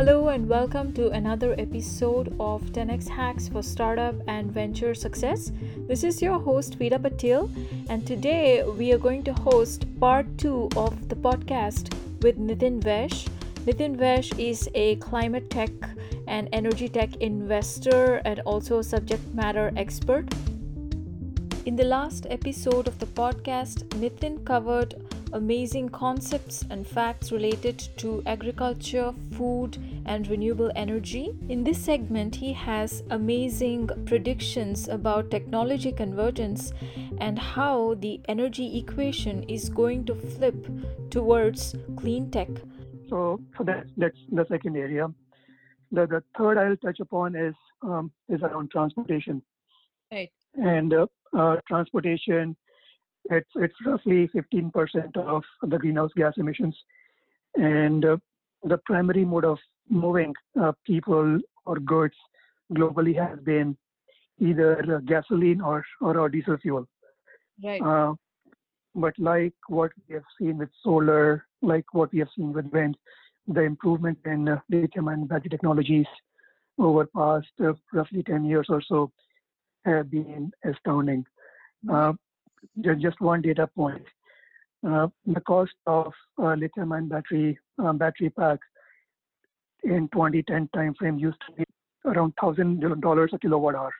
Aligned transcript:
Hello 0.00 0.28
and 0.28 0.48
welcome 0.48 0.94
to 0.94 1.10
another 1.10 1.54
episode 1.58 2.34
of 2.40 2.62
10x 2.72 3.06
Hacks 3.06 3.48
for 3.48 3.62
Startup 3.62 4.14
and 4.26 4.50
Venture 4.50 4.94
Success. 4.94 5.52
This 5.88 6.04
is 6.04 6.22
your 6.22 6.38
host 6.38 6.76
Vida 6.76 6.98
Patil, 6.98 7.50
and 7.90 8.06
today 8.06 8.64
we 8.64 8.94
are 8.94 8.98
going 8.98 9.22
to 9.24 9.34
host 9.34 9.84
part 10.00 10.26
two 10.38 10.70
of 10.74 11.10
the 11.10 11.16
podcast 11.16 11.92
with 12.22 12.38
Nitin 12.38 12.82
Vesh. 12.82 13.26
Nitin 13.66 13.94
Vesh 13.94 14.32
is 14.38 14.70
a 14.74 14.96
climate 14.96 15.50
tech 15.50 15.70
and 16.26 16.48
energy 16.50 16.88
tech 16.88 17.14
investor 17.16 18.22
and 18.24 18.40
also 18.46 18.78
a 18.78 18.82
subject 18.82 19.34
matter 19.34 19.70
expert. 19.76 20.32
In 21.66 21.76
the 21.76 21.84
last 21.84 22.26
episode 22.30 22.88
of 22.88 22.98
the 23.00 23.12
podcast, 23.20 23.86
Nitin 24.00 24.46
covered 24.46 24.94
amazing 25.32 25.88
concepts 25.88 26.64
and 26.70 26.86
facts 26.86 27.32
related 27.32 27.78
to 27.98 28.22
agriculture, 28.26 29.12
food, 29.32 29.78
and 30.06 30.28
renewable 30.28 30.70
energy. 30.76 31.34
In 31.48 31.64
this 31.64 31.78
segment, 31.78 32.36
he 32.36 32.52
has 32.52 33.02
amazing 33.10 33.88
predictions 34.06 34.88
about 34.88 35.30
technology 35.30 35.92
convergence 35.92 36.72
and 37.18 37.38
how 37.38 37.94
the 37.94 38.20
energy 38.28 38.78
equation 38.78 39.42
is 39.44 39.68
going 39.68 40.04
to 40.06 40.14
flip 40.14 40.66
towards 41.10 41.74
clean 41.96 42.30
tech. 42.30 42.48
So, 43.08 43.40
so 43.56 43.64
that's, 43.64 43.90
that's 43.96 44.18
the 44.30 44.46
second 44.48 44.76
area. 44.76 45.08
The, 45.92 46.06
the 46.06 46.22
third 46.38 46.58
I'll 46.58 46.76
touch 46.76 47.00
upon 47.00 47.34
is 47.34 47.54
um, 47.82 48.12
is 48.28 48.40
around 48.42 48.70
transportation. 48.70 49.42
Right. 50.12 50.30
And 50.54 50.92
uh, 50.92 51.06
uh, 51.36 51.56
transportation 51.66 52.56
it's 53.30 53.50
it's 53.56 53.74
roughly 53.86 54.28
15% 54.34 55.16
of 55.16 55.42
the 55.62 55.78
greenhouse 55.78 56.10
gas 56.16 56.34
emissions, 56.36 56.76
and 57.56 58.04
uh, 58.04 58.16
the 58.64 58.78
primary 58.84 59.24
mode 59.24 59.44
of 59.44 59.58
moving 59.88 60.34
uh, 60.60 60.72
people 60.86 61.40
or 61.66 61.76
goods 61.76 62.14
globally 62.72 63.14
has 63.16 63.38
been 63.40 63.76
either 64.38 64.96
uh, 64.96 65.00
gasoline 65.00 65.60
or, 65.60 65.84
or, 66.00 66.18
or 66.18 66.28
diesel 66.28 66.56
fuel. 66.58 66.86
Right. 67.62 67.82
Uh, 67.82 68.14
but 68.94 69.14
like 69.18 69.54
what 69.68 69.92
we 70.08 70.14
have 70.14 70.24
seen 70.40 70.58
with 70.58 70.70
solar, 70.82 71.46
like 71.62 71.84
what 71.92 72.12
we 72.12 72.20
have 72.20 72.28
seen 72.36 72.52
with 72.52 72.66
wind, 72.66 72.96
the 73.46 73.62
improvement 73.62 74.18
in 74.24 74.48
uh, 74.48 74.60
lithium 74.70 75.08
and 75.08 75.28
battery 75.28 75.50
technologies 75.50 76.06
over 76.78 77.06
past 77.06 77.48
uh, 77.62 77.72
roughly 77.92 78.22
10 78.22 78.44
years 78.44 78.66
or 78.68 78.82
so 78.86 79.10
have 79.84 80.10
been 80.10 80.50
astounding. 80.64 81.24
Uh, 81.90 82.12
just 82.98 83.20
one 83.20 83.42
data 83.42 83.66
point. 83.66 84.02
Uh, 84.86 85.08
the 85.26 85.40
cost 85.40 85.72
of 85.86 86.12
uh, 86.42 86.54
lithium-ion 86.54 87.08
battery 87.08 87.58
um, 87.78 87.98
battery 87.98 88.30
pack 88.30 88.58
in 89.84 90.08
2010 90.12 90.68
timeframe 90.74 91.20
used 91.20 91.36
to 91.46 91.52
be 91.54 91.64
around 92.06 92.32
thousand 92.40 92.80
dollars 93.00 93.30
a 93.34 93.38
kilowatt 93.38 93.74
hour. 93.74 93.92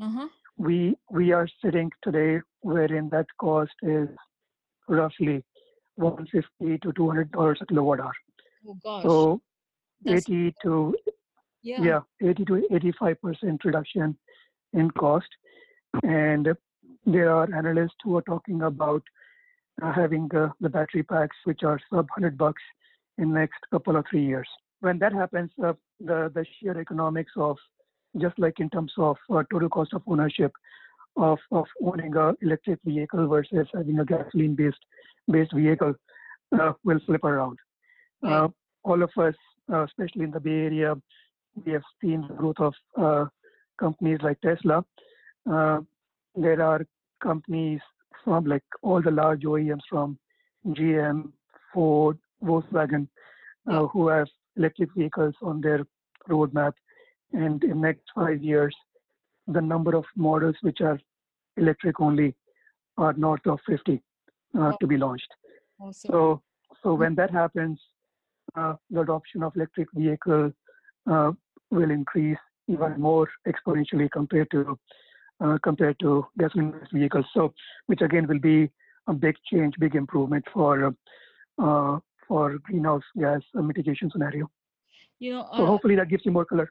Uh-huh. 0.00 0.28
We 0.56 0.96
we 1.10 1.32
are 1.32 1.48
sitting 1.62 1.90
today 2.02 2.40
wherein 2.60 3.08
that 3.10 3.26
cost 3.38 3.72
is 3.82 4.08
roughly 4.88 5.44
150 5.96 6.78
to 6.78 6.92
200 6.92 7.30
dollars 7.32 7.58
a 7.60 7.66
kilowatt 7.66 8.00
hour. 8.00 8.12
Oh 8.66 8.76
gosh. 8.82 9.02
So 9.02 9.42
That's- 10.02 10.24
80 10.28 10.54
to 10.62 10.94
yeah. 11.62 11.82
yeah 11.82 12.28
80 12.30 12.44
to 12.46 12.66
85 12.70 13.20
percent 13.20 13.64
reduction 13.64 14.16
in 14.72 14.90
cost 14.92 15.28
and 16.02 16.48
there 17.06 17.30
are 17.30 17.48
analysts 17.54 17.96
who 18.02 18.16
are 18.16 18.22
talking 18.22 18.62
about 18.62 19.02
uh, 19.82 19.92
having 19.92 20.28
uh, 20.34 20.48
the 20.60 20.68
battery 20.68 21.02
packs 21.02 21.36
which 21.44 21.62
are 21.62 21.78
sub 21.90 22.06
100 22.16 22.36
bucks 22.36 22.62
in 23.18 23.32
next 23.32 23.58
couple 23.70 23.96
of 23.96 24.04
three 24.10 24.24
years. 24.24 24.48
When 24.80 24.98
that 24.98 25.12
happens 25.12 25.50
uh, 25.62 25.74
the 26.00 26.30
the 26.34 26.44
sheer 26.58 26.78
economics 26.78 27.32
of 27.36 27.56
just 28.20 28.38
like 28.38 28.60
in 28.60 28.68
terms 28.70 28.92
of 28.98 29.16
uh, 29.30 29.42
total 29.50 29.68
cost 29.68 29.94
of 29.94 30.02
ownership 30.06 30.52
of 31.16 31.38
of 31.50 31.66
owning 31.82 32.14
a 32.16 32.34
electric 32.42 32.78
vehicle 32.84 33.28
versus 33.28 33.66
having 33.74 33.98
a 34.00 34.04
gasoline 34.04 34.54
based 34.54 34.84
based 35.30 35.52
vehicle 35.54 35.94
uh, 36.60 36.72
will 36.84 37.00
flip 37.06 37.24
around. 37.24 37.58
Uh, 38.22 38.48
all 38.84 39.02
of 39.02 39.10
us 39.18 39.34
uh, 39.72 39.84
especially 39.84 40.24
in 40.24 40.30
the 40.30 40.40
bay 40.40 40.64
area 40.70 40.94
we 41.64 41.72
have 41.72 41.82
seen 42.00 42.24
the 42.28 42.34
growth 42.34 42.58
of 42.58 42.74
uh, 43.00 43.26
companies 43.78 44.18
like 44.22 44.40
Tesla. 44.40 44.84
Uh, 45.50 45.80
there 46.34 46.62
are 46.62 46.86
companies 47.22 47.80
from 48.24 48.44
like 48.44 48.64
all 48.82 49.00
the 49.02 49.10
large 49.10 49.42
OEMs 49.42 49.80
from 49.88 50.18
GM, 50.66 51.32
Ford, 51.72 52.18
Volkswagen, 52.44 53.08
uh, 53.70 53.86
who 53.86 54.08
have 54.08 54.28
electric 54.56 54.90
vehicles 54.94 55.34
on 55.42 55.60
their 55.60 55.84
roadmap. 56.28 56.72
And 57.32 57.62
in 57.64 57.80
next 57.80 58.02
five 58.14 58.42
years, 58.42 58.74
the 59.46 59.60
number 59.60 59.96
of 59.96 60.04
models 60.16 60.56
which 60.62 60.80
are 60.80 60.98
electric 61.56 62.00
only 62.00 62.34
are 62.98 63.12
north 63.14 63.46
of 63.46 63.58
50 63.66 64.02
uh, 64.58 64.72
to 64.80 64.86
be 64.86 64.96
launched. 64.96 65.28
Awesome. 65.80 66.10
So, 66.10 66.42
so 66.82 66.94
when 66.94 67.14
that 67.16 67.30
happens, 67.30 67.80
uh, 68.54 68.74
the 68.90 69.00
adoption 69.00 69.42
of 69.42 69.56
electric 69.56 69.88
vehicle 69.94 70.52
uh, 71.10 71.32
will 71.70 71.90
increase 71.90 72.38
even 72.68 73.00
more 73.00 73.28
exponentially 73.46 74.10
compared 74.10 74.50
to 74.50 74.78
compared 75.62 75.98
to 76.00 76.26
gasoline 76.38 76.74
vehicles. 76.92 77.26
So, 77.34 77.52
which 77.86 78.02
again 78.02 78.26
will 78.26 78.38
be 78.38 78.70
a 79.08 79.12
big 79.12 79.36
change, 79.50 79.74
big 79.78 79.94
improvement 79.94 80.44
for 80.54 80.94
uh, 81.58 81.98
for 82.28 82.58
greenhouse 82.58 83.02
gas 83.18 83.42
mitigation 83.54 84.10
scenario. 84.10 84.50
you 85.18 85.32
know, 85.32 85.46
So 85.56 85.64
uh, 85.64 85.66
hopefully 85.66 85.96
that 85.96 86.08
gives 86.08 86.24
you 86.26 86.32
more 86.32 86.44
color. 86.44 86.68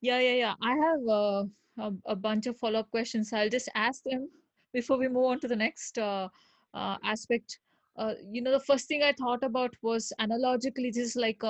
Yeah, 0.00 0.18
yeah, 0.18 0.34
yeah. 0.44 0.54
I 0.62 0.72
have 0.86 1.02
uh, 1.08 1.44
a, 1.86 1.92
a 2.06 2.16
bunch 2.16 2.46
of 2.46 2.58
follow-up 2.58 2.90
questions. 2.90 3.32
I'll 3.32 3.48
just 3.48 3.68
ask 3.74 4.02
them 4.04 4.28
before 4.72 4.98
we 4.98 5.08
move 5.08 5.24
on 5.24 5.40
to 5.40 5.48
the 5.48 5.56
next 5.56 5.98
uh, 5.98 6.28
uh, 6.74 6.96
aspect. 7.04 7.58
Uh, 7.96 8.14
you 8.30 8.42
know, 8.42 8.52
the 8.52 8.60
first 8.60 8.88
thing 8.88 9.02
I 9.02 9.12
thought 9.12 9.42
about 9.44 9.74
was 9.82 10.12
analogically, 10.18 10.90
this 10.90 11.08
is 11.10 11.16
like 11.16 11.42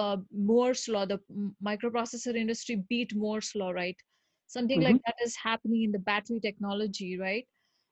Moore's 0.51 0.89
law. 0.89 1.07
The 1.07 1.21
microprocessor 1.65 2.35
industry 2.35 2.77
beat 2.89 3.15
Moore's 3.15 3.53
law, 3.55 3.71
right? 3.71 3.97
Something 4.53 4.83
like 4.83 5.01
that 5.07 5.17
is 5.25 5.35
happening 5.37 5.85
in 5.85 5.93
the 5.93 5.99
battery 5.99 6.39
technology, 6.39 7.19
right? 7.19 7.47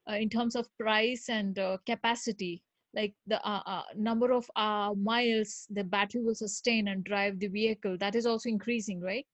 Uh, 0.09 0.16
in 0.16 0.28
terms 0.28 0.54
of 0.56 0.69
price 0.78 1.28
and 1.31 1.59
uh, 1.59 1.78
capacity, 1.87 2.62
like 2.94 3.15
the 3.26 3.41
uh, 3.48 3.62
uh, 3.66 3.82
number 3.97 4.31
of 4.32 4.50
uh, 4.56 4.93
miles 4.94 5.66
the 5.70 5.84
battery 5.84 6.22
will 6.22 6.34
sustain 6.34 6.88
and 6.88 7.04
drive 7.04 7.38
the 7.38 7.49
vehicle, 7.49 7.97
that 7.99 8.15
is 8.15 8.26
also 8.26 8.49
increasing, 8.50 9.00
right? 9.00 9.26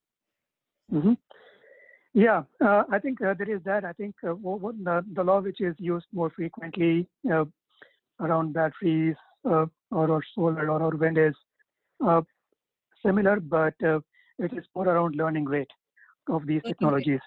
hmm 0.91 1.15
Yeah, 2.15 2.45
uh, 2.65 2.85
I 2.91 2.99
think 3.01 3.21
uh, 3.21 3.35
there 3.35 3.51
is 3.57 3.63
that. 3.65 3.85
I 3.85 3.93
think 3.93 4.15
uh, 4.27 4.35
what, 4.35 4.77
the, 4.85 5.05
the 5.15 5.25
law 5.25 5.41
which 5.41 5.61
is 5.61 5.75
used 5.79 6.07
more 6.13 6.31
frequently 6.31 7.09
uh, 7.33 7.45
around 8.21 8.53
batteries 8.53 9.17
uh, 9.45 9.67
or, 9.91 10.11
or 10.11 10.23
solar 10.35 10.71
or, 10.71 10.81
or 10.83 10.97
wind 10.97 11.19
is 11.19 11.35
uh, 12.07 12.23
similar, 13.05 13.41
but 13.41 13.75
uh, 13.85 14.01
it 14.39 14.53
is 14.53 14.65
more 14.77 14.89
around 14.89 15.17
learning 15.17 15.45
rate 15.45 15.71
of 16.29 16.47
these 16.47 16.63
technologies, 16.67 17.21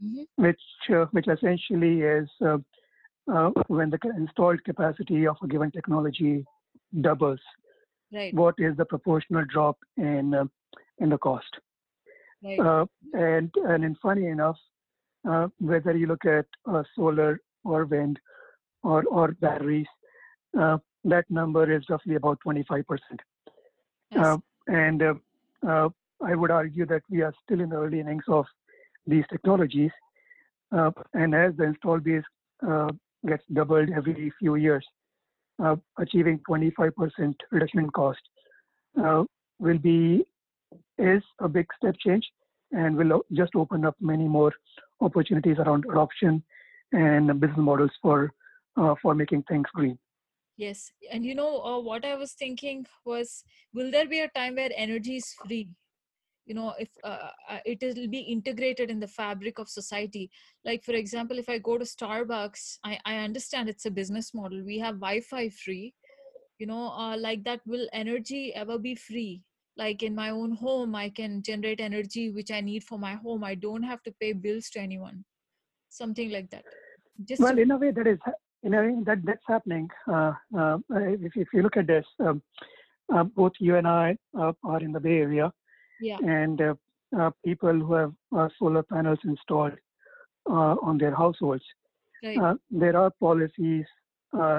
Mhm. 0.00 0.26
which 0.36 0.60
uh, 0.90 1.06
which 1.12 1.26
essentially 1.28 2.02
is 2.02 2.28
uh, 2.44 2.58
uh, 3.32 3.50
when 3.68 3.90
the 3.90 3.98
installed 4.16 4.62
capacity 4.64 5.26
of 5.26 5.36
a 5.42 5.46
given 5.48 5.70
technology 5.70 6.44
doubles, 7.00 7.40
Right, 8.12 8.36
what 8.40 8.54
is 8.58 8.76
the 8.76 8.84
proportional 8.84 9.44
drop 9.46 9.78
in 9.96 10.34
uh, 10.34 10.44
in 10.98 11.08
the 11.10 11.18
cost? 11.18 11.52
right. 12.42 12.64
Uh, 12.64 12.84
and 13.14 13.50
and 13.68 13.84
in 13.84 13.94
funny 14.02 14.26
enough, 14.26 14.56
uh, 15.28 15.48
whether 15.58 15.96
you 15.96 16.06
look 16.06 16.24
at 16.24 16.46
uh, 16.66 16.82
solar 16.94 17.40
or 17.64 17.84
wind 17.86 18.18
or 18.82 19.04
or 19.10 19.32
batteries, 19.40 19.86
uh, 20.58 20.78
that 21.04 21.24
number 21.30 21.70
is 21.72 21.84
roughly 21.88 22.14
about 22.16 22.38
25 22.42 22.86
percent. 22.86 23.20
Yes. 24.10 24.38
And 24.66 25.02
uh, 25.02 25.14
uh, 25.66 25.88
I 26.24 26.34
would 26.34 26.50
argue 26.50 26.86
that 26.86 27.02
we 27.10 27.22
are 27.22 27.32
still 27.44 27.60
in 27.60 27.70
the 27.70 27.76
early 27.76 28.00
innings 28.00 28.24
of 28.28 28.46
these 29.06 29.24
technologies. 29.30 29.90
Uh, 30.72 30.90
and 31.12 31.34
as 31.34 31.54
the 31.56 31.64
install 31.64 31.98
base 31.98 32.24
uh, 32.66 32.88
gets 33.26 33.44
doubled 33.52 33.90
every 33.94 34.32
few 34.38 34.56
years, 34.56 34.84
uh, 35.62 35.76
achieving 35.98 36.40
25% 36.48 37.34
reduction 37.52 37.80
in 37.80 37.90
cost 37.90 38.20
uh, 39.02 39.24
will 39.58 39.78
be 39.78 40.24
is 40.98 41.22
a 41.40 41.48
big 41.48 41.66
step 41.76 41.94
change 42.04 42.24
and 42.72 42.96
will 42.96 43.22
just 43.32 43.54
open 43.54 43.84
up 43.84 43.94
many 44.00 44.26
more 44.26 44.52
opportunities 45.00 45.58
around 45.58 45.84
adoption 45.90 46.42
and 46.92 47.40
business 47.40 47.58
models 47.58 47.90
for 48.02 48.32
uh, 48.76 48.94
for 49.00 49.14
making 49.14 49.42
things 49.44 49.66
green. 49.74 49.96
Yes. 50.56 50.92
And 51.12 51.24
you 51.24 51.34
know, 51.34 51.62
uh, 51.62 51.80
what 51.80 52.04
I 52.04 52.14
was 52.14 52.32
thinking 52.32 52.86
was, 53.04 53.44
will 53.72 53.90
there 53.90 54.06
be 54.06 54.20
a 54.20 54.28
time 54.28 54.56
where 54.56 54.70
energy 54.76 55.16
is 55.16 55.34
free? 55.44 55.68
You 56.46 56.54
know, 56.54 56.74
if 56.78 56.88
uh, 57.02 57.28
uh, 57.50 57.58
it 57.64 57.78
will 57.82 58.08
be 58.08 58.20
integrated 58.20 58.90
in 58.90 59.00
the 59.00 59.08
fabric 59.08 59.58
of 59.58 59.68
society. 59.68 60.30
Like, 60.64 60.84
for 60.84 60.92
example, 60.92 61.38
if 61.38 61.48
I 61.48 61.58
go 61.58 61.78
to 61.78 61.84
Starbucks, 61.84 62.78
I, 62.84 62.98
I 63.04 63.16
understand 63.16 63.68
it's 63.68 63.86
a 63.86 63.90
business 63.90 64.34
model. 64.34 64.62
We 64.62 64.78
have 64.78 64.96
Wi 64.96 65.20
Fi 65.20 65.48
free. 65.48 65.94
You 66.58 66.66
know, 66.66 66.90
uh, 66.90 67.16
like 67.16 67.44
that, 67.44 67.60
will 67.66 67.88
energy 67.92 68.54
ever 68.54 68.78
be 68.78 68.94
free? 68.94 69.42
like 69.76 70.02
in 70.02 70.14
my 70.14 70.30
own 70.30 70.52
home 70.52 70.94
i 70.94 71.08
can 71.08 71.42
generate 71.42 71.80
energy 71.80 72.30
which 72.30 72.50
i 72.50 72.60
need 72.60 72.84
for 72.84 72.98
my 72.98 73.14
home 73.14 73.44
i 73.44 73.54
don't 73.54 73.82
have 73.82 74.02
to 74.02 74.12
pay 74.20 74.32
bills 74.32 74.70
to 74.70 74.80
anyone 74.80 75.24
something 75.88 76.30
like 76.30 76.48
that 76.50 76.64
just 77.24 77.40
well 77.42 77.54
to- 77.54 77.62
in 77.62 77.70
a 77.70 77.76
way 77.76 77.90
that 77.90 78.06
is 78.06 78.18
in 78.62 78.74
a 78.74 78.82
way 78.82 78.94
that 79.04 79.24
that's 79.24 79.46
happening 79.46 79.88
uh, 80.12 80.32
uh, 80.58 80.78
if, 81.26 81.36
if 81.36 81.48
you 81.52 81.62
look 81.62 81.76
at 81.76 81.86
this 81.86 82.06
um, 82.20 82.42
uh, 83.14 83.24
both 83.24 83.52
you 83.58 83.76
and 83.76 83.86
i 83.86 84.16
are 84.34 84.80
in 84.80 84.92
the 84.92 85.00
bay 85.00 85.18
area 85.18 85.52
yeah. 86.00 86.18
and 86.18 86.60
uh, 86.60 86.74
uh, 87.18 87.30
people 87.44 87.72
who 87.72 87.92
have 87.94 88.12
solar 88.58 88.82
panels 88.82 89.18
installed 89.24 89.72
on 90.46 90.98
their 90.98 91.14
households 91.14 91.64
right. 92.22 92.56
there 92.70 92.96
are 92.96 93.10
policies 93.20 93.86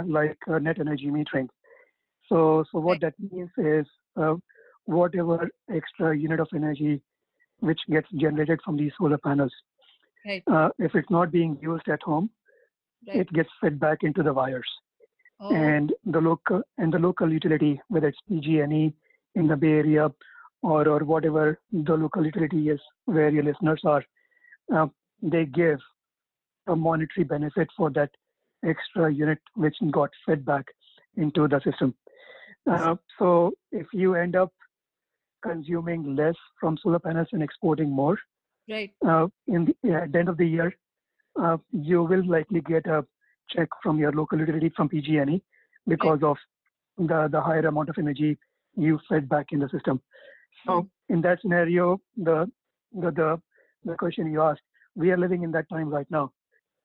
like 0.08 0.38
net 0.62 0.80
energy 0.80 1.08
metering 1.08 1.48
so 2.28 2.64
so 2.72 2.80
what 2.80 2.94
right. 2.94 3.02
that 3.02 3.14
means 3.32 3.52
is 3.58 3.86
whatever 4.86 5.50
extra 5.70 6.18
unit 6.18 6.40
of 6.40 6.48
energy 6.56 7.02
which 7.60 7.80
gets 7.90 8.08
generated 8.16 8.60
from 8.64 8.78
these 8.78 8.92
solar 8.98 9.18
panels. 9.18 9.54
Right. 10.26 10.44
Uh, 10.52 10.70
if 10.80 10.96
it's 10.96 11.10
not 11.10 11.32
being 11.32 11.58
used 11.62 11.88
at 11.88 12.02
home, 12.02 12.30
right. 13.08 13.18
it 13.18 13.34
gets 13.34 13.50
fed 13.62 13.80
back 13.80 14.00
into 14.02 14.24
the 14.24 14.34
wires. 14.34 14.70
Oh. 15.40 15.54
And 15.54 15.94
the 16.06 16.22
local 16.22 16.62
and 16.78 16.94
the 16.94 17.00
local 17.00 17.32
utility, 17.32 17.82
whether 17.90 18.08
it's 18.08 18.18
PG&E 18.30 18.94
in 19.36 19.48
the 19.48 19.56
Bay 19.56 19.74
Area 19.74 20.10
or 20.74 20.88
or 20.88 21.00
whatever 21.14 21.60
the 21.72 21.96
local 22.04 22.26
utility 22.26 22.70
is 22.70 22.80
where 23.06 23.30
your 23.30 23.44
listeners 23.44 23.82
are, 23.86 24.04
uh, 24.76 24.88
they 25.22 25.46
give 25.46 25.80
a 26.68 26.76
monetary 26.76 27.24
benefit 27.24 27.68
for 27.78 27.90
that 27.92 28.10
extra 28.74 29.12
unit 29.14 29.38
which 29.54 29.76
got 29.92 30.10
fed 30.26 30.46
back 30.46 30.66
into 31.16 31.48
the 31.48 31.62
system. 31.64 31.94
Uh, 32.70 32.96
so 33.20 33.52
if 33.72 33.86
you 33.94 34.16
end 34.16 34.36
up 34.36 34.52
consuming 35.44 36.16
less 36.16 36.36
from 36.60 36.78
solar 36.82 37.00
panels 37.00 37.28
and 37.32 37.44
exporting 37.44 37.90
more. 37.90 38.18
Right. 38.68 38.92
Uh, 39.08 39.28
in 39.48 39.66
the, 39.66 39.94
at 39.94 40.12
the 40.12 40.20
end 40.20 40.30
of 40.30 40.38
the 40.38 40.48
year, 40.48 40.74
uh, 41.40 41.58
you 41.72 42.02
will 42.04 42.26
likely 42.28 42.62
get 42.62 42.88
a 42.88 43.06
check 43.56 43.70
from 43.84 44.00
your 44.00 44.12
local 44.12 44.40
utility 44.40 44.72
from 44.76 44.90
PG&E 44.90 45.42
because 45.88 46.22
right. 46.22 46.30
of 46.30 46.38
the, 46.98 47.28
the 47.32 47.42
higher 47.42 47.68
amount 47.68 47.90
of 47.90 47.98
energy 48.00 48.38
you 48.76 49.00
fed 49.08 49.30
back 49.30 49.48
in 49.52 49.60
the 49.60 49.70
system. 49.70 50.02
So 50.66 50.90
in 51.10 51.22
that 51.22 51.42
scenario, 51.42 52.02
the, 52.18 52.50
the, 52.94 53.12
the, 53.12 53.42
the 53.84 53.96
question 53.96 54.32
you 54.32 54.42
asked, 54.42 54.62
we 54.96 55.12
are 55.12 55.18
living 55.18 55.44
in 55.44 55.52
that 55.52 55.70
time 55.70 55.90
right 55.90 56.08
now 56.10 56.32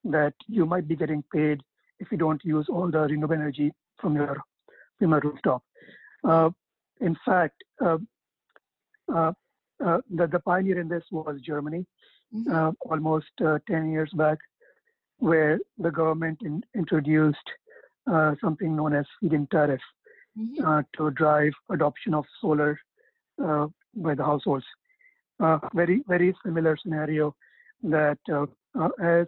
that 0.03 0.33
you 0.47 0.65
might 0.65 0.87
be 0.87 0.95
getting 0.95 1.23
paid 1.33 1.61
if 1.99 2.11
you 2.11 2.17
don't 2.17 2.43
use 2.43 2.67
all 2.69 2.89
the 2.89 2.99
renewable 2.99 3.35
energy 3.35 3.71
from 3.99 4.15
your, 4.15 4.37
from 4.99 5.11
your 5.11 5.21
rooftop. 5.21 5.63
Uh, 6.23 6.49
in 6.99 7.15
fact, 7.25 7.55
uh, 7.83 7.97
uh, 9.13 9.31
uh, 9.83 9.97
the, 10.09 10.27
the 10.27 10.39
pioneer 10.39 10.79
in 10.79 10.87
this 10.87 11.03
was 11.11 11.39
Germany, 11.45 11.85
mm-hmm. 12.33 12.53
Uh, 12.53 12.71
almost 12.81 13.27
10 13.39 13.91
years 13.91 14.11
back, 14.15 14.37
where 15.17 15.59
the 15.77 15.91
government 15.91 16.39
in, 16.43 16.63
introduced 16.75 17.37
something 18.41 18.75
known 18.75 18.95
as 18.95 19.05
feed-in 19.19 19.47
tariff 19.47 19.81
mm-hmm. 20.37 20.79
to 20.97 21.11
drive 21.11 21.53
adoption 21.69 22.13
of 22.13 22.25
solar 22.39 22.79
by 23.37 24.15
the 24.15 24.23
households. 24.23 24.65
very, 25.73 26.03
very 26.07 26.35
similar 26.45 26.77
scenario 26.81 27.35
that 27.83 28.19
as 29.01 29.27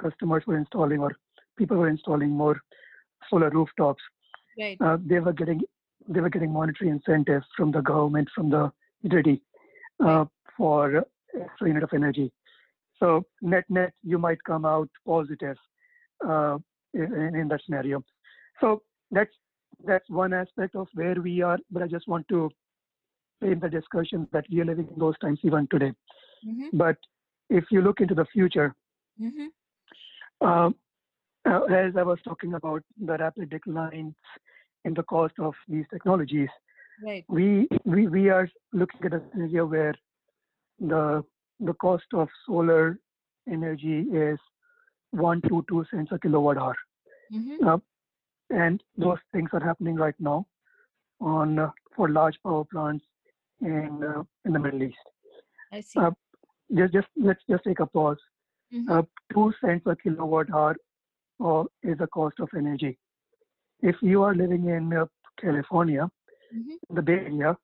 customers 0.00 0.42
were 0.46 0.56
installing 0.56 1.00
or 1.00 1.16
people 1.56 1.76
were 1.76 1.88
installing 1.88 2.30
more 2.30 2.60
solar 3.30 3.50
rooftops, 3.50 4.02
right. 4.58 4.76
uh, 4.80 4.96
they 5.04 5.20
were 5.20 5.32
getting 5.32 5.60
they 6.06 6.20
were 6.20 6.28
getting 6.30 6.52
monetary 6.52 6.90
incentives 6.90 7.46
from 7.56 7.72
the 7.72 7.80
government, 7.80 8.28
from 8.34 8.50
the 8.50 8.70
utility 9.02 9.40
uh, 10.04 10.24
for 10.56 11.04
extra 11.40 11.68
unit 11.68 11.82
of 11.82 11.90
energy. 11.94 12.30
So 12.98 13.24
net 13.40 13.64
net, 13.68 13.92
you 14.02 14.18
might 14.18 14.42
come 14.44 14.64
out 14.64 14.88
positive 15.06 15.56
uh, 16.26 16.58
in, 16.92 17.34
in 17.34 17.48
that 17.48 17.60
scenario. 17.64 18.04
So 18.60 18.82
that's 19.10 19.32
that's 19.86 20.08
one 20.08 20.32
aspect 20.32 20.76
of 20.76 20.88
where 20.94 21.20
we 21.20 21.42
are. 21.42 21.58
But 21.70 21.82
I 21.82 21.86
just 21.86 22.06
want 22.06 22.28
to 22.28 22.50
frame 23.44 23.60
the 23.60 23.68
discussion 23.68 24.26
that 24.32 24.44
we 24.50 24.60
are 24.60 24.64
living 24.64 24.88
in 24.92 24.98
those 24.98 25.18
times 25.18 25.38
even 25.42 25.66
today. 25.70 25.92
Mm-hmm. 26.46 26.76
But 26.76 26.96
if 27.50 27.64
you 27.70 27.82
look 27.82 28.00
into 28.00 28.14
the 28.14 28.26
future, 28.32 28.74
mm-hmm. 29.20 29.46
uh, 30.40 30.70
as 31.46 31.96
I 31.96 32.02
was 32.02 32.18
talking 32.24 32.54
about 32.54 32.82
the 32.98 33.16
rapid 33.18 33.50
declines 33.50 34.14
in 34.84 34.94
the 34.94 35.02
cost 35.02 35.34
of 35.38 35.54
these 35.68 35.84
technologies, 35.92 36.48
Right. 37.02 37.24
We, 37.28 37.68
we, 37.84 38.06
we 38.06 38.28
are 38.28 38.48
looking 38.72 39.00
at 39.04 39.14
a 39.14 39.22
scenario 39.32 39.66
where 39.66 39.94
the, 40.78 41.24
the 41.60 41.74
cost 41.74 42.04
of 42.12 42.28
solar 42.46 42.98
energy 43.50 44.06
is 44.12 44.38
one 45.10 45.40
to 45.42 45.64
two 45.68 45.84
cents 45.90 46.10
a 46.12 46.18
kilowatt 46.18 46.58
hour. 46.58 46.76
Mm-hmm. 47.32 47.66
Uh, 47.66 47.78
and 48.50 48.82
those 48.96 49.18
things 49.32 49.50
are 49.52 49.60
happening 49.64 49.96
right 49.96 50.14
now 50.18 50.46
on 51.20 51.58
uh, 51.58 51.70
for 51.96 52.08
large 52.08 52.36
power 52.44 52.64
plants 52.64 53.04
in 53.60 54.02
uh, 54.02 54.22
in 54.44 54.52
the 54.52 54.58
Middle 54.58 54.82
East. 54.82 54.96
I 55.72 55.80
see. 55.80 56.00
Uh, 56.00 56.10
just 56.74 56.92
just 56.92 57.08
let's 57.16 57.42
just 57.48 57.64
take 57.64 57.80
a 57.80 57.86
pause. 57.86 58.18
Mm-hmm. 58.72 58.90
Uh, 58.90 59.02
two 59.32 59.52
cents 59.60 59.82
a 59.86 59.96
kilowatt 59.96 60.46
hour 60.52 60.76
uh, 61.44 61.64
is 61.82 61.98
the 61.98 62.06
cost 62.08 62.40
of 62.40 62.48
energy. 62.56 62.98
If 63.80 63.96
you 64.00 64.22
are 64.22 64.34
living 64.34 64.66
in 64.68 64.90
California, 65.40 66.08
mm-hmm. 66.54 66.94
the 66.94 67.02
Bay 67.02 67.12
Area, 67.12 67.56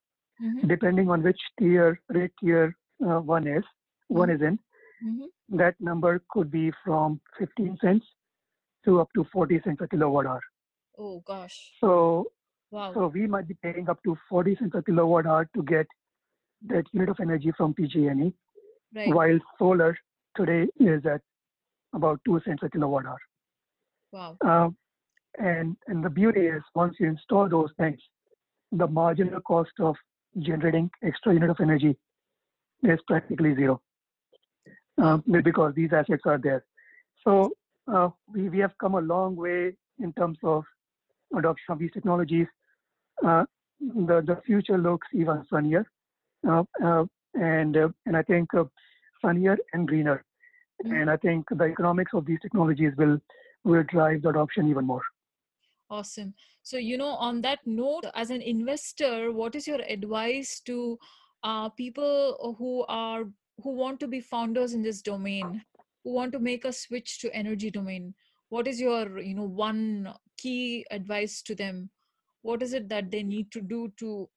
mm-hmm. 0.43 0.69
depending 0.69 1.11
on 1.11 1.23
which 1.23 1.41
tier, 1.59 2.01
rate 2.09 2.33
tier 2.41 2.77
uh, 3.05 3.21
one 3.21 3.47
is, 3.47 3.65
one 4.09 4.29
mm-hmm. 4.29 4.43
is 4.43 4.49
in, 4.49 4.59
mm-hmm. 5.05 5.57
that 5.57 5.75
number 5.81 6.23
could 6.31 6.51
be 6.51 6.73
from 6.85 7.21
15 7.39 7.79
cents 7.81 8.07
to 8.85 9.01
up 9.01 9.09
to 9.15 9.27
40 9.33 9.61
cents 9.65 9.81
a 9.81 9.89
kilowatt 9.89 10.27
hour. 10.27 10.41
Oh 10.99 11.23
gosh. 11.27 11.73
So, 11.81 12.27
wow. 12.71 12.93
so 12.95 13.07
we 13.09 13.27
might 13.27 13.49
be 13.49 13.57
paying 13.63 13.89
up 13.89 14.03
to 14.05 14.17
40 14.29 14.57
cents 14.57 14.75
a 14.75 14.83
kilowatt 14.83 15.27
hour 15.27 15.49
to 15.55 15.63
get 15.63 15.87
that 16.67 16.85
unit 16.93 17.09
of 17.09 17.17
energy 17.21 17.53
from 17.57 17.75
PG&E, 17.75 18.33
right. 18.95 19.15
while 19.15 19.39
solar 19.59 19.97
today 20.37 20.67
is 20.79 21.05
at 21.07 21.21
about 21.95 22.21
two 22.25 22.41
cents 22.45 22.63
a 22.63 22.71
kilowatt 22.71 23.07
hour. 23.07 23.19
Wow. 24.13 24.37
Um, 24.45 24.77
and 25.39 25.77
and 25.87 26.05
the 26.05 26.11
beauty 26.11 26.41
is 26.41 26.63
once 26.75 26.97
you 26.99 27.07
install 27.07 27.49
those 27.49 27.71
things, 27.79 28.01
the 28.73 28.87
marginal 28.87 29.41
cost 29.41 29.71
of 29.79 29.97
generating 30.39 30.91
extra 31.05 31.33
unit 31.33 31.51
of 31.51 31.61
energy 31.61 31.97
is 32.83 32.99
practically 33.07 33.55
zero 33.55 33.81
uh, 35.03 35.19
because 35.43 35.75
these 35.75 35.91
assets 35.93 36.23
are 36.25 36.39
there. 36.39 36.65
So 37.25 37.53
uh, 37.93 38.09
we, 38.33 38.49
we 38.49 38.59
have 38.59 38.73
come 38.81 38.95
a 38.95 39.01
long 39.01 39.37
way 39.37 39.77
in 39.99 40.13
terms 40.15 40.39
of 40.43 40.65
adoption 41.37 41.73
of 41.73 41.79
these 41.79 41.93
technologies. 41.93 42.47
Uh, 43.25 43.45
the, 43.81 44.23
the 44.27 44.41
future 44.47 44.79
looks 44.79 45.07
even 45.13 45.45
sunnier. 45.51 45.87
Uh, 46.49 46.65
uh, 46.85 47.05
and, 47.35 47.77
uh, 47.77 47.89
and 48.07 48.17
I 48.17 48.23
think 48.23 48.49
sunnier 49.25 49.57
and 49.73 49.87
greener. 49.87 50.25
Mm-hmm. 50.85 50.95
And 50.95 51.11
I 51.11 51.17
think 51.17 51.47
the 51.51 51.65
economics 51.65 52.13
of 52.15 52.25
these 52.27 52.39
technologies 52.41 52.93
will, 52.97 53.19
will 53.65 53.85
drive 53.85 54.23
the 54.23 54.31
adoption 54.31 54.69
even 54.69 54.87
more. 54.87 55.03
Awesome. 55.91 56.35
So, 56.63 56.77
you 56.77 56.97
know, 56.97 57.15
on 57.17 57.41
that 57.43 57.59
note, 57.67 58.05
as 58.15 58.31
an 58.31 58.43
investor, 58.43 59.33
what 59.33 59.55
is 59.55 59.67
your 59.67 59.81
advice 59.89 60.61
to 60.67 60.99
uh, 61.43 61.69
people 61.71 62.55
who 62.59 62.85
are 62.89 63.25
who 63.63 63.71
want 63.73 64.01
to 64.01 64.09
be 64.09 64.21
founders 64.21 64.73
in 64.73 64.83
this 64.83 65.03
domain, 65.03 65.63
who 66.05 66.13
want 66.13 66.33
to 66.33 66.39
make 66.39 66.65
a 66.65 66.73
switch 66.73 67.19
to 67.21 67.35
energy 67.35 67.71
domain? 67.71 68.15
What 68.49 68.67
is 68.67 68.81
your, 68.81 69.19
you 69.19 69.35
know, 69.35 69.45
one 69.45 70.15
key 70.39 70.87
advice 70.91 71.43
to 71.43 71.55
them? 71.55 71.91
What 72.43 72.63
is 72.63 72.73
it 72.73 72.89
that 72.89 73.11
they 73.11 73.23
need 73.23 73.51
to 73.53 73.61
do 73.61 73.93
to 73.99 74.29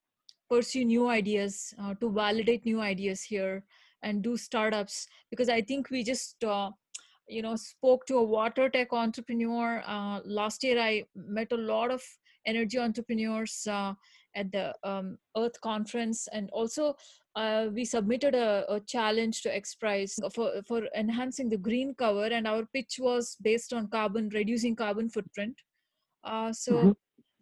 pursue 0.49 0.85
new 0.85 1.07
ideas, 1.07 1.73
uh, 1.81 1.93
to 1.95 2.11
validate 2.11 2.65
new 2.65 2.81
ideas 2.81 3.23
here, 3.23 3.63
and 4.01 4.21
do 4.21 4.37
startups? 4.37 5.07
Because 5.29 5.49
I 5.49 5.61
think 5.61 5.89
we 5.89 6.03
just 6.03 6.43
uh, 6.43 6.71
you 7.27 7.41
know 7.41 7.55
spoke 7.55 8.05
to 8.05 8.17
a 8.17 8.23
water 8.23 8.69
tech 8.69 8.91
entrepreneur 8.91 9.81
uh, 9.87 10.19
last 10.25 10.63
year 10.63 10.79
i 10.79 11.03
met 11.15 11.51
a 11.51 11.57
lot 11.57 11.91
of 11.91 12.01
energy 12.45 12.77
entrepreneurs 12.77 13.65
uh, 13.67 13.93
at 14.35 14.51
the 14.51 14.73
um, 14.83 15.17
earth 15.37 15.59
conference 15.61 16.27
and 16.33 16.49
also 16.51 16.95
uh, 17.35 17.67
we 17.73 17.85
submitted 17.85 18.35
a, 18.35 18.65
a, 18.69 18.79
challenge 18.81 19.41
to 19.41 19.55
X 19.55 19.73
Prize 19.73 20.19
for, 20.35 20.51
for 20.67 20.83
enhancing 20.95 21.49
the 21.49 21.57
green 21.57 21.95
cover 21.95 22.25
and 22.25 22.47
our 22.47 22.63
pitch 22.73 22.97
was 22.99 23.37
based 23.41 23.73
on 23.73 23.87
carbon 23.87 24.29
reducing 24.33 24.75
carbon 24.75 25.09
footprint 25.09 25.55
uh, 26.25 26.51
so 26.51 26.73
mm-hmm. 26.73 26.91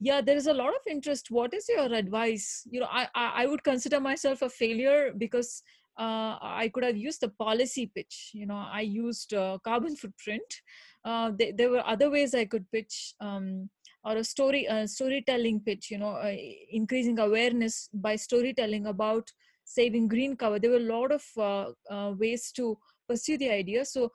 Yeah 0.02 0.20
there 0.22 0.36
is 0.36 0.48
a 0.48 0.54
lot 0.54 0.70
of 0.70 0.82
interest 0.90 1.32
what 1.32 1.54
is 1.54 1.70
your 1.70 1.94
advice 1.94 2.64
you 2.70 2.80
know 2.80 2.90
I, 2.92 3.08
I, 3.16 3.44
I 3.44 3.46
would 3.46 3.64
consider 3.64 4.00
myself 4.00 4.42
a 4.42 4.50
failure 4.50 5.14
because 5.18 5.64
uh, 6.00 6.38
I 6.42 6.72
could 6.74 6.84
have 6.84 6.98
used 6.98 7.22
the 7.22 7.30
policy 7.30 7.92
pitch. 7.94 8.32
You 8.34 8.46
know, 8.48 8.66
I 8.72 8.82
used 8.82 9.34
uh, 9.34 9.58
carbon 9.64 9.96
footprint. 9.96 10.62
Uh, 11.04 11.32
th- 11.38 11.56
there 11.58 11.70
were 11.70 11.86
other 11.86 12.10
ways 12.10 12.34
I 12.34 12.46
could 12.46 12.66
pitch. 12.72 13.14
Um, 13.20 13.70
or 14.04 14.18
a 14.18 14.24
story 14.24 14.68
uh, 14.68 14.88
storytelling 14.88 15.60
pitch 15.60 15.92
you 15.92 15.98
know 15.98 16.14
uh, 16.14 16.36
increasing 16.72 17.20
awareness 17.20 17.90
by 17.94 18.16
storytelling 18.16 18.88
about 18.88 19.30
saving 19.64 20.08
green 20.08 20.36
cover 20.36 20.60
there 20.60 20.72
were 20.72 20.78
a 20.78 20.94
lot 20.98 21.12
of 21.12 21.24
uh, 21.38 21.66
uh, 21.94 22.12
ways 22.18 22.52
to 22.52 22.78
pursue 23.08 23.38
the 23.38 23.50
idea 23.50 23.86
so 23.86 24.12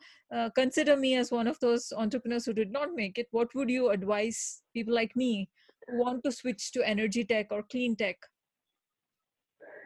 consider 0.55 0.97
me 0.97 1.14
as 1.14 1.31
one 1.31 1.47
of 1.47 1.59
those 1.61 1.93
entrepreneurs 1.97 2.47
who 2.47 2.52
did 2.52 2.73
not 2.73 2.88
make 2.95 3.19
it 3.19 3.28
what 3.31 3.55
would 3.55 3.71
you 3.71 3.90
advise 3.90 4.62
people 4.75 4.95
like 4.95 5.14
me 5.14 5.49
want 5.88 6.23
to 6.25 6.33
switch 6.33 6.73
to 6.73 6.87
energy 6.87 7.25
tech 7.25 7.47
or 7.50 7.62
clean 7.62 7.97
tech 7.97 8.16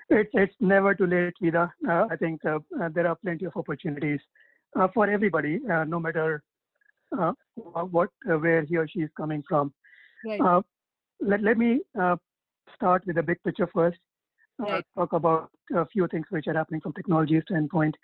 it's 0.09 0.31
it's 0.35 0.55
never 0.61 0.95
too 0.95 1.07
late 1.07 1.35
Vida. 1.41 1.73
Uh, 1.89 2.07
i 2.11 2.17
think 2.17 2.45
uh, 2.45 2.59
there 2.95 3.07
are 3.07 3.17
plenty 3.17 3.45
of 3.45 3.57
opportunities 3.57 4.21
for 4.95 5.11
everybody 5.11 5.61
no 5.87 6.01
matter 6.01 6.43
what 7.91 8.09
where 8.25 8.63
he 8.63 8.77
or 8.77 8.89
she 8.89 9.01
is 9.01 9.11
coming 9.17 9.43
from 9.49 9.73
right. 10.27 10.41
Uh, 10.41 10.63
let, 11.21 11.43
let 11.43 11.59
me 11.59 11.81
uh, 12.01 12.17
start 12.75 13.07
with 13.07 13.17
the 13.17 13.23
big 13.23 13.43
picture 13.43 13.69
first. 13.75 13.99
Uh, 14.61 14.73
right. 14.73 14.85
Talk 14.97 15.13
about 15.13 15.51
a 15.75 15.87
few 15.87 16.07
things 16.09 16.27
which 16.31 16.47
are 16.47 16.55
happening 16.55 16.81
from 16.81 16.93
technology 16.93 17.41
standpoint, 17.43 17.97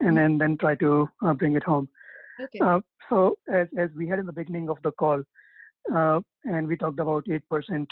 and 0.00 0.10
mm-hmm. 0.10 0.16
then 0.16 0.38
then 0.38 0.58
try 0.58 0.74
to 0.76 1.08
uh, 1.24 1.32
bring 1.32 1.56
it 1.56 1.62
home. 1.62 1.88
Okay. 2.42 2.58
Uh, 2.60 2.80
so 3.08 3.36
as 3.52 3.68
as 3.78 3.90
we 3.96 4.08
had 4.08 4.18
in 4.18 4.26
the 4.26 4.32
beginning 4.32 4.68
of 4.68 4.78
the 4.82 4.92
call, 4.92 5.22
and 5.88 6.68
we 6.68 6.76
talked 6.76 7.00
about 7.00 7.24
eight 7.30 7.48
percent 7.48 7.88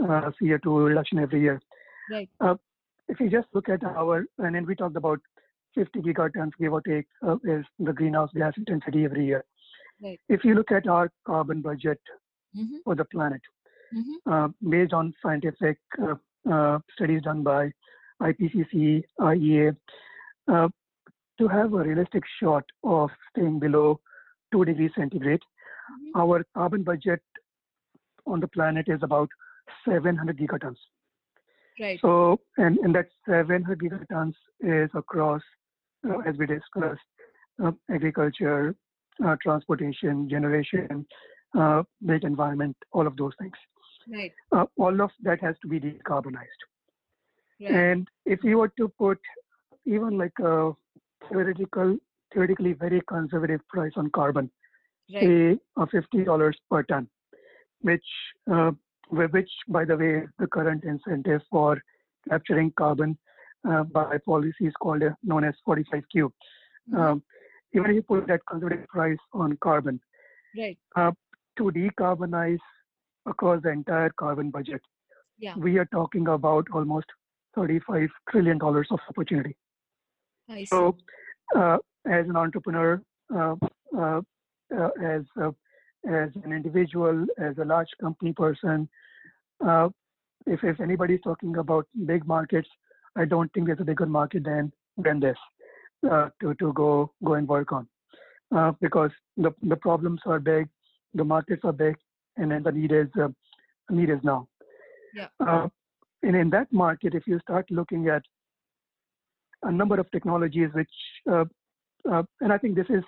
CO2 0.00 0.88
reduction 0.88 1.18
every 1.18 1.40
year. 1.40 1.60
Right. 2.10 2.28
if 3.08 3.20
you 3.20 3.28
just 3.28 3.48
look 3.52 3.68
at 3.68 3.84
our, 3.84 4.24
and 4.38 4.54
then 4.54 4.66
we 4.66 4.74
talked 4.74 4.96
about 4.96 5.20
50 5.74 6.00
gigatons, 6.00 6.52
give 6.60 6.72
or 6.72 6.80
take, 6.80 7.06
is 7.44 7.64
the 7.78 7.92
greenhouse 7.92 8.30
gas 8.34 8.54
intensity 8.56 9.04
every 9.04 9.26
year. 9.26 9.44
Right. 10.02 10.20
If 10.28 10.44
you 10.44 10.54
look 10.54 10.70
at 10.70 10.86
our 10.86 11.10
carbon 11.26 11.60
budget 11.62 12.00
mm-hmm. 12.56 12.76
for 12.84 12.94
the 12.94 13.04
planet, 13.04 13.40
mm-hmm. 13.94 14.32
uh, 14.32 14.48
based 14.68 14.92
on 14.92 15.14
scientific 15.22 15.78
uh, 16.02 16.14
uh, 16.50 16.78
studies 16.94 17.22
done 17.22 17.42
by 17.42 17.70
IPCC, 18.22 19.02
IEA, 19.20 19.76
uh, 20.48 20.68
to 21.38 21.48
have 21.48 21.72
a 21.72 21.78
realistic 21.78 22.24
shot 22.40 22.64
of 22.82 23.10
staying 23.30 23.58
below 23.58 24.00
2 24.52 24.64
degrees 24.64 24.90
centigrade, 24.96 25.42
mm-hmm. 25.90 26.20
our 26.20 26.44
carbon 26.54 26.82
budget 26.82 27.20
on 28.26 28.40
the 28.40 28.48
planet 28.48 28.86
is 28.88 29.00
about 29.02 29.28
700 29.88 30.38
gigatons. 30.38 30.76
Right. 31.80 31.98
So, 32.02 32.40
and, 32.56 32.78
and 32.78 32.94
that 32.94 33.06
700 33.28 33.78
gigatons 33.78 34.34
is 34.60 34.90
across, 34.94 35.42
uh, 36.08 36.18
as 36.26 36.36
we 36.36 36.46
discussed, 36.46 37.00
uh, 37.62 37.72
agriculture, 37.90 38.74
uh, 39.24 39.36
transportation, 39.42 40.28
generation, 40.28 41.06
uh, 41.58 41.82
built 42.04 42.24
environment, 42.24 42.76
all 42.92 43.06
of 43.06 43.16
those 43.16 43.32
things. 43.40 43.54
Right. 44.10 44.32
Uh, 44.52 44.64
all 44.76 45.00
of 45.00 45.10
that 45.22 45.40
has 45.42 45.54
to 45.62 45.68
be 45.68 45.78
decarbonized. 45.80 46.62
Right. 47.60 47.70
And 47.70 48.08
if 48.24 48.40
you 48.42 48.58
were 48.58 48.72
to 48.78 48.88
put 48.98 49.18
even 49.86 50.18
like 50.18 50.38
a 50.40 50.72
theoretical, 51.28 51.96
theoretically 52.32 52.72
very 52.72 53.00
conservative 53.08 53.60
price 53.68 53.92
on 53.96 54.10
carbon, 54.10 54.50
right. 55.14 55.58
fifty 55.90 56.24
dollars 56.24 56.58
per 56.70 56.82
ton, 56.84 57.08
which 57.80 58.04
uh, 58.50 58.72
which 59.10 59.50
by 59.68 59.84
the 59.84 59.96
way 59.96 60.22
the 60.38 60.46
current 60.46 60.84
incentive 60.84 61.40
for 61.50 61.80
capturing 62.28 62.72
carbon 62.76 63.16
uh, 63.68 63.84
by 63.84 64.18
policy 64.18 64.66
is 64.66 64.74
called 64.80 65.02
uh, 65.02 65.10
known 65.22 65.44
as 65.44 65.54
45Q. 65.66 66.02
Mm-hmm. 66.14 66.96
Um, 66.96 67.22
even 67.74 67.90
if 67.90 67.96
you 67.96 68.02
put 68.02 68.26
that 68.28 68.40
conservative 68.48 68.86
price 68.88 69.18
on 69.32 69.58
carbon, 69.62 70.00
right. 70.56 70.78
Uh, 70.96 71.12
to 71.56 71.64
decarbonize 71.64 72.58
across 73.26 73.62
the 73.62 73.70
entire 73.70 74.10
carbon 74.10 74.50
budget, 74.50 74.80
yeah. 75.38 75.54
we 75.56 75.76
are 75.78 75.86
talking 75.86 76.28
about 76.28 76.66
almost 76.72 77.06
35 77.56 78.08
trillion 78.30 78.58
dollars 78.58 78.88
of 78.90 79.00
opportunity. 79.08 79.56
So, 80.66 80.96
uh, 81.54 81.76
as 82.06 82.26
an 82.26 82.36
entrepreneur, 82.36 83.02
uh, 83.34 83.56
uh, 83.98 84.22
uh 84.76 84.90
as 85.02 85.22
as 86.08 86.30
an 86.44 86.52
individual, 86.52 87.26
as 87.38 87.58
a 87.58 87.64
large 87.64 87.88
company 88.00 88.32
person, 88.32 88.88
uh, 89.66 89.88
if 90.46 90.62
if 90.62 90.80
anybody's 90.80 91.20
talking 91.22 91.56
about 91.56 91.86
big 92.06 92.26
markets, 92.26 92.68
I 93.16 93.24
don't 93.24 93.52
think 93.52 93.66
there's 93.66 93.80
a 93.80 93.84
bigger 93.84 94.06
market 94.06 94.44
than 94.44 94.72
than 94.96 95.20
this 95.20 95.36
uh, 96.10 96.28
to 96.40 96.54
to 96.54 96.72
go 96.72 97.12
go 97.24 97.34
and 97.34 97.48
work 97.48 97.72
on 97.72 97.88
because 98.80 99.10
the 99.36 99.50
the 99.62 99.76
problems 99.76 100.20
are 100.26 100.38
big, 100.38 100.68
the 101.14 101.24
markets 101.24 101.62
are 101.64 101.72
big, 101.72 101.96
and 102.36 102.50
then 102.50 102.62
the 102.62 102.72
need 102.72 102.92
is 102.92 103.08
uh, 103.20 103.28
need 103.90 104.10
is 104.10 104.20
now. 104.22 104.48
Yeah. 105.14 105.28
Uh, 105.40 105.68
and 106.22 106.36
in 106.36 106.50
that 106.50 106.72
market, 106.72 107.14
if 107.14 107.26
you 107.26 107.38
start 107.40 107.70
looking 107.70 108.08
at 108.08 108.22
a 109.62 109.72
number 109.72 109.98
of 109.98 110.10
technologies, 110.10 110.70
which 110.72 110.90
uh, 111.30 111.44
uh, 112.10 112.22
and 112.40 112.52
I 112.52 112.58
think 112.58 112.76
this 112.76 112.88
is 112.88 113.04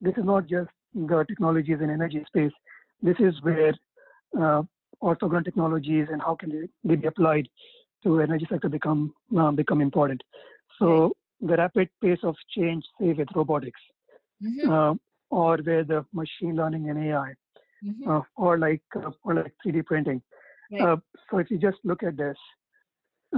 this 0.00 0.14
is 0.16 0.24
not 0.24 0.46
just 0.46 0.70
the 0.94 1.24
technologies 1.28 1.78
in 1.80 1.90
energy 1.90 2.22
space. 2.26 2.52
This 3.02 3.16
is 3.18 3.34
where 3.42 3.74
uh, 4.38 4.62
orthogonal 5.02 5.44
technologies 5.44 6.06
and 6.10 6.20
how 6.20 6.36
can 6.36 6.50
they, 6.50 6.68
they 6.84 6.96
be 6.96 7.06
applied 7.06 7.48
to 8.04 8.20
energy 8.20 8.46
sector 8.50 8.68
become 8.68 9.12
uh, 9.38 9.50
become 9.50 9.80
important. 9.80 10.22
So 10.78 11.12
the 11.40 11.56
rapid 11.56 11.88
pace 12.02 12.18
of 12.22 12.36
change, 12.56 12.84
say 13.00 13.12
with 13.12 13.28
robotics, 13.34 13.80
mm-hmm. 14.42 14.70
uh, 14.70 14.94
or 15.30 15.56
with 15.56 15.88
the 15.88 16.04
machine 16.12 16.56
learning 16.56 16.90
and 16.90 16.98
AI, 17.06 17.34
mm-hmm. 17.84 18.10
uh, 18.10 18.20
or 18.36 18.58
like 18.58 18.82
uh, 18.96 19.10
or 19.24 19.34
like 19.34 19.52
3D 19.64 19.84
printing. 19.86 20.22
Right. 20.70 20.80
Uh, 20.80 20.96
so 21.30 21.38
if 21.38 21.50
you 21.50 21.58
just 21.58 21.78
look 21.84 22.02
at 22.02 22.16
this, 22.16 22.36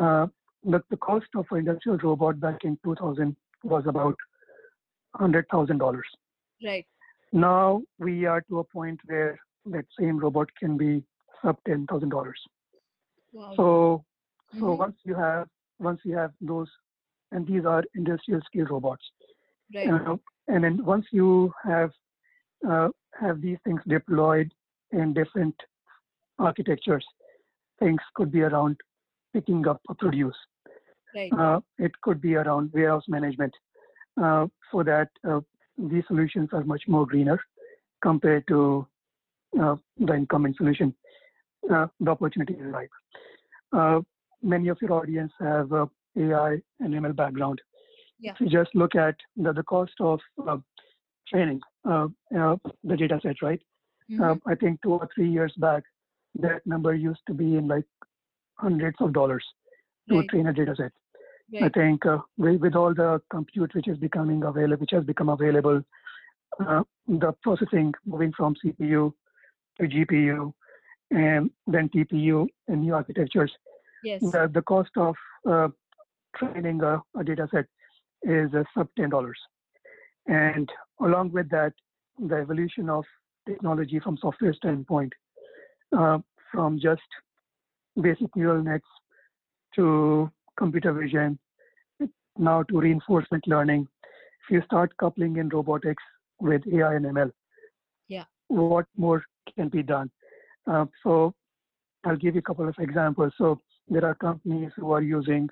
uh, 0.01 0.27
the, 0.65 0.83
the 0.91 0.97
cost 0.97 1.27
of 1.37 1.47
an 1.51 1.59
industrial 1.59 1.99
robot 1.99 2.41
back 2.41 2.65
in 2.65 2.79
2000 2.85 3.37
was 3.63 3.85
about 3.87 4.17
hundred 5.15 5.47
thousand 5.51 5.79
dollars. 5.79 6.07
Right. 6.65 6.87
Now 7.35 7.83
we 7.99 8.25
are 8.25 8.41
to 8.49 8.61
a 8.61 8.65
point 8.65 9.01
where 9.07 9.39
that 9.67 9.85
same 9.99 10.19
robot 10.19 10.49
can 10.59 10.79
be 10.79 11.05
sub 11.43 11.59
ten 11.67 11.87
thousand 11.87 12.11
dollars. 12.11 12.41
Wow. 13.33 13.53
So 13.57 14.05
so 14.59 14.73
Mhm. 14.73 14.79
once 14.79 14.97
you 15.05 15.15
have 15.15 15.49
once 15.79 16.01
you 16.05 16.17
have 16.17 16.33
those, 16.41 16.71
and 17.33 17.47
these 17.47 17.65
are 17.67 17.85
industrial 17.95 18.41
scale 18.43 18.67
robots, 18.67 19.11
right. 19.75 19.89
uh, 19.89 20.17
and 20.49 20.65
then 20.65 20.85
once 20.85 21.07
you 21.13 21.53
have 21.63 21.93
uh, 22.69 22.89
have 23.21 23.41
these 23.41 23.59
things 23.65 23.83
deployed 23.87 24.53
in 24.93 25.13
different 25.15 25.55
architectures, 26.39 27.07
things 27.79 28.01
could 28.15 28.31
be 28.33 28.43
around 28.43 28.77
picking 29.33 29.67
up 29.69 29.81
a 29.89 29.95
produce. 29.95 30.37
right. 31.15 31.39
Uh, 31.39 31.61
it 31.79 31.93
could 32.03 32.21
be 32.21 32.35
around 32.37 32.73
warehouse 32.73 33.05
management, 33.09 33.55
uh, 34.23 34.47
so 34.71 34.83
that 34.83 35.09
uh, 35.29 35.41
these 35.79 36.05
solutions 36.07 36.49
are 36.53 36.65
much 36.65 36.83
more 36.89 37.07
greener 37.07 37.41
compared 38.03 38.47
to 38.49 38.87
uh, 39.61 39.77
the 39.99 40.13
incumbent 40.13 40.57
solution. 40.57 40.95
Uh, 41.73 41.87
the 42.01 42.11
opportunity 42.11 42.55
is 42.55 42.67
ripe. 42.73 42.91
Uh, 43.73 44.01
many 44.43 44.69
of 44.69 44.79
your 44.81 44.93
audience 44.93 45.33
have 45.41 45.73
uh, 45.73 45.87
AI 46.19 46.61
and 46.81 46.95
ML 46.95 47.17
background. 47.17 47.61
Yeah. 48.21 48.33
If 48.33 48.41
you 48.41 48.49
just 48.49 48.75
look 48.75 48.95
at 48.95 49.17
the, 49.37 49.53
the 49.53 49.63
cost 49.63 49.93
of 50.01 50.21
uh, 50.47 50.59
training 51.29 51.61
uh, 51.89 52.09
uh, 52.39 52.57
the 52.85 52.97
data 52.97 53.19
set, 53.23 53.43
right? 53.43 53.61
Mhm. 54.11 54.21
Uh, 54.21 54.37
I 54.47 54.55
think 54.55 54.83
two 54.83 54.93
or 54.93 55.09
three 55.15 55.29
years 55.31 55.53
back, 55.57 55.83
that 56.39 56.67
number 56.67 56.95
used 56.95 57.23
to 57.27 57.35
be 57.35 57.57
in 57.57 57.67
like 57.69 57.85
hundreds 58.57 58.97
of 59.01 59.13
dollars 59.13 59.45
to 60.11 60.19
Right. 60.19 60.29
train 60.29 60.47
a 60.49 60.53
data 60.53 60.75
set. 60.77 60.93
I 61.63 61.69
think 61.69 62.07
uh, 62.07 62.19
with, 62.37 62.61
with 62.61 62.75
all 62.75 62.95
the 62.95 63.21
compute 63.31 63.75
which 63.75 63.89
is 63.89 63.99
becoming 63.99 64.43
available, 64.45 64.81
which 64.81 64.91
has 64.93 65.05
become 65.05 65.29
available, 65.29 65.83
uh, 66.59 66.83
the 67.07 67.33
processing 67.43 67.93
moving 68.07 68.33
from 68.33 68.55
CPU 68.65 69.13
to 69.81 69.87
GPU 69.87 70.53
and 71.11 71.51
then 71.67 71.89
TPU 71.91 72.47
and 72.69 72.83
new 72.83 72.95
architectures, 72.95 73.53
Yes. 74.03 74.21
the, 74.21 74.51
the 74.53 74.63
cost 74.63 74.91
of 74.97 75.15
uh, 75.49 75.69
training 76.37 76.83
a, 76.83 77.03
a 77.19 77.25
data 77.25 77.49
set 77.51 77.67
is 78.23 78.53
uh, 78.55 78.65
sub 78.75 78.89
$10. 78.99 79.33
And 80.27 80.69
along 81.01 81.33
with 81.33 81.51
that, 81.51 81.73
the 82.19 82.37
evolution 82.37 82.89
of 82.89 83.05
technology 83.47 84.01
from 84.01 84.17
software 84.21 84.55
standpoint, 84.55 85.13
uh, 85.97 86.19
from 86.51 86.79
just 86.81 87.03
basic 88.01 88.35
neural 88.37 88.63
nets 88.63 88.87
to 89.77 90.31
computer 90.57 90.93
vision, 90.93 91.39
now 92.39 92.63
to 92.65 92.81
reinforcement 92.81 93.47
learning. 93.47 93.87
If 94.45 94.55
you 94.55 94.63
start 94.67 94.97
coupling 94.99 95.37
in 95.37 95.49
robotics 95.49 96.03
with 96.41 96.63
AI 96.73 96.95
and 96.97 97.07
ML, 97.07 97.33
Yeah. 98.09 98.25
what 98.49 98.87
more 98.97 99.25
can 99.57 99.69
be 99.69 99.83
done? 99.83 100.11
Uh, 100.67 100.87
so 101.03 101.35
I'll 102.05 102.17
give 102.17 102.35
you 102.35 102.41
a 102.41 102.43
couple 102.43 102.69
of 102.69 102.75
examples. 102.79 103.33
So 103.39 103.61
there 103.89 104.05
are 104.05 104.15
companies 104.15 104.73
who 104.77 104.93
are 104.93 105.03
using 105.03 105.49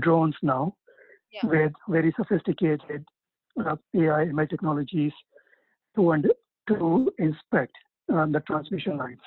drones 0.00 0.36
now 0.42 0.76
Yeah. 1.30 1.46
with 1.46 1.72
very 1.88 2.12
sophisticated 2.16 3.04
uh, 3.64 3.76
AI 3.94 4.26
ML 4.26 4.48
technologies 4.48 5.12
to, 5.96 6.22
to 6.68 7.12
inspect 7.18 7.72
uh, 8.12 8.26
the 8.26 8.40
transmission 8.40 8.96
lines 8.96 9.20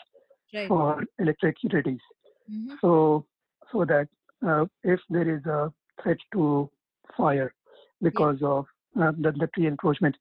Right. 0.53 0.67
for 0.67 1.03
electric 1.19 1.63
utilities. 1.63 2.01
Mhm. 2.49 2.77
So, 2.81 3.25
so 3.71 3.85
that 3.85 4.09
uh, 4.45 4.65
if 4.83 4.99
there 5.09 5.35
is 5.35 5.45
a 5.45 5.71
threat 6.01 6.17
to 6.33 6.69
fire 7.17 7.53
because 8.01 8.37
of 8.41 8.65
uh, 8.99 9.11
the, 9.19 9.31
the 9.31 9.47
tree 9.55 9.67
encroachment, 9.67 10.15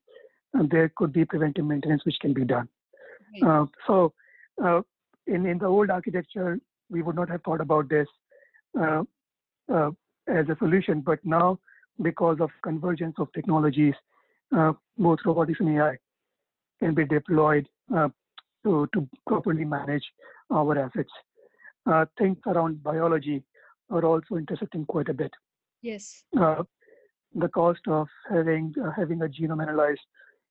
uh, 0.58 0.62
there 0.70 0.90
could 0.96 1.12
be 1.12 1.24
preventive 1.24 1.64
maintenance 1.64 2.04
which 2.04 2.16
can 2.20 2.32
be 2.32 2.44
done. 2.44 2.68
Right. 3.42 3.62
Uh, 3.62 3.66
so, 3.86 4.12
uh, 4.62 4.80
in 5.26 5.46
in 5.46 5.58
the 5.58 5.66
old 5.66 5.90
architecture, 5.90 6.58
we 6.90 7.02
would 7.02 7.16
not 7.16 7.30
have 7.30 7.42
thought 7.42 7.60
about 7.60 7.88
this 7.88 8.08
uh, 8.78 9.02
uh, 9.72 9.90
as 10.26 10.48
a 10.48 10.56
solution, 10.58 11.00
but 11.00 11.18
now 11.24 11.58
because 12.02 12.38
of 12.40 12.50
convergence 12.62 13.14
of 13.18 13.32
technologies, 13.32 13.94
uh, 14.56 14.72
both 14.98 15.18
robotics 15.24 15.60
and 15.60 15.78
AI 15.78 15.96
can 16.80 16.94
be 16.94 17.04
deployed 17.04 17.68
uh, 17.96 18.08
to 18.64 18.88
to 18.92 19.08
properly 19.26 19.64
manage 19.64 20.04
our 20.50 20.78
assets. 20.78 21.10
Uh, 21.86 22.04
things 22.18 22.36
around 22.46 22.82
biology 22.82 23.42
are 23.90 24.04
also 24.04 24.36
intersecting 24.36 24.84
quite 24.86 25.08
a 25.08 25.14
bit. 25.14 25.32
Yes. 25.82 26.24
Uh, 26.38 26.62
the 27.34 27.48
cost 27.48 27.80
of 27.86 28.08
having 28.28 28.74
uh, 28.84 28.90
having 28.96 29.22
a 29.22 29.26
genome 29.28 29.62
analyzed 29.62 30.00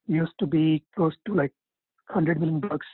used 0.07 0.33
to 0.39 0.45
be 0.47 0.83
close 0.95 1.13
to 1.27 1.33
like 1.33 1.53
100 2.07 2.39
million 2.39 2.59
bucks 2.59 2.87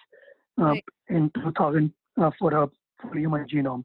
uh, 0.59 0.65
Right. 0.65 0.83
in 1.09 1.29
2000 1.35 1.93
uh, 2.21 2.31
for 2.39 2.53
a 2.53 2.67
full 3.01 3.17
human 3.17 3.45
genome. 3.47 3.83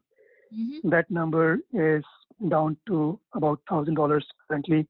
Mhm. 0.55 0.91
That 0.91 1.11
number 1.11 1.59
is 1.73 2.05
down 2.49 2.77
to 2.87 3.19
about 3.35 3.61
thousand 3.69 3.95
dollars 3.95 4.27
currently. 4.49 4.89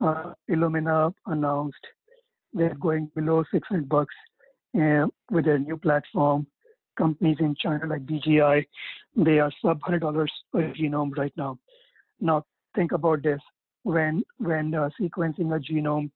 Uh, 0.00 0.32
Illumina 0.50 1.12
announced 1.26 1.84
they're 2.52 2.74
going 2.74 3.10
below 3.14 3.44
600 3.52 3.88
bucks 3.88 4.14
with 5.30 5.44
their 5.44 5.58
new 5.58 5.76
platform. 5.76 6.46
Companies 6.96 7.36
in 7.40 7.54
China 7.54 7.86
like 7.86 8.06
BGI, 8.06 8.64
they 9.16 9.38
are 9.38 9.52
sub 9.62 9.80
hundred 9.82 10.00
dollars 10.00 10.32
per 10.52 10.72
genome 10.72 11.16
right 11.16 11.32
now. 11.36 11.58
Now 12.20 12.44
think 12.74 12.92
about 12.92 13.22
this: 13.22 13.40
when 13.82 14.22
when 14.38 14.74
uh, 14.74 14.88
sequencing 15.00 15.54
a 15.56 15.60
genome 15.60 16.10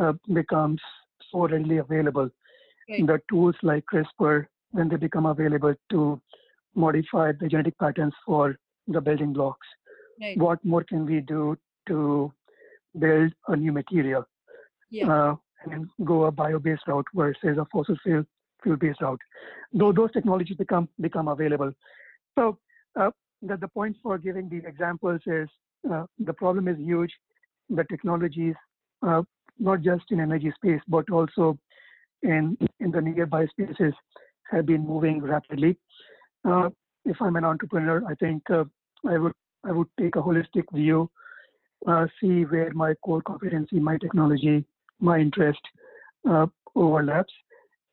uh, 0.00 0.12
becomes 0.32 0.80
so 1.30 1.46
readily 1.48 1.78
available, 1.78 2.30
Right. 2.88 3.06
the 3.06 3.20
tools 3.30 3.54
like 3.62 3.84
CRISPR, 3.92 4.46
when 4.72 4.88
they 4.88 4.96
become 4.96 5.26
available 5.26 5.74
to 5.90 6.20
modify 6.74 7.32
the 7.32 7.48
genetic 7.48 7.78
patterns 7.78 8.14
for 8.26 8.56
the 8.88 9.00
building 9.00 9.32
blocks, 9.32 9.66
Right. 10.20 10.36
what 10.36 10.64
more 10.64 10.82
can 10.84 11.06
we 11.06 11.20
do 11.20 11.56
to 11.86 12.32
build 12.98 13.32
a 13.48 13.56
new 13.56 13.72
material 13.72 14.26
Yeah. 14.90 15.12
uh, 15.12 15.36
and 15.70 15.88
go 16.04 16.24
a 16.24 16.32
bio-based 16.32 16.88
route 16.88 17.06
versus 17.14 17.58
a 17.58 17.66
fossil 17.66 17.96
fuel 18.02 18.24
fuel-based 18.62 19.00
route? 19.00 19.20
Though 19.72 19.92
those 19.92 20.12
technologies 20.12 20.56
become 20.56 20.88
become 21.00 21.28
available. 21.28 21.72
So 22.36 22.58
uh, 22.98 23.10
the, 23.42 23.56
the 23.56 23.68
point 23.68 23.96
for 24.02 24.18
giving 24.18 24.48
these 24.48 24.64
examples 24.66 25.20
is 25.26 25.48
uh, 25.90 26.04
the 26.18 26.32
problem 26.32 26.68
is 26.68 26.76
huge. 26.78 27.12
The 27.68 27.84
technologies, 27.84 28.54
uh, 29.06 29.22
not 29.58 29.82
just 29.82 30.04
in 30.10 30.20
energy 30.20 30.52
space, 30.56 30.80
but 30.88 31.08
also 31.10 31.58
in 32.22 32.56
in 32.80 32.90
the 32.90 33.00
nearby 33.00 33.46
spaces, 33.46 33.94
have 34.50 34.66
been 34.66 34.86
moving 34.86 35.22
rapidly. 35.22 35.76
Uh, 36.44 36.70
if 37.04 37.16
I'm 37.20 37.36
an 37.36 37.44
entrepreneur, 37.44 38.02
I 38.06 38.14
think 38.14 38.42
uh, 38.50 38.64
I 39.06 39.18
would 39.18 39.32
I 39.64 39.72
would 39.72 39.88
take 39.98 40.16
a 40.16 40.22
holistic 40.22 40.64
view, 40.72 41.10
uh, 41.86 42.06
see 42.20 42.42
where 42.44 42.72
my 42.72 42.94
core 43.04 43.22
competency, 43.22 43.78
my 43.78 43.96
technology, 43.98 44.64
my 45.00 45.18
interest 45.18 45.60
overlaps, 46.76 47.32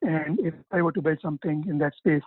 and 0.01 0.39
if 0.39 0.53
I 0.71 0.81
were 0.81 0.91
to 0.91 1.01
build 1.01 1.19
something 1.21 1.63
in 1.67 1.77
that 1.79 1.95
space, 1.95 2.23